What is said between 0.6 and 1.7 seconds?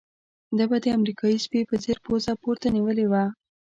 به د امریکایي سپي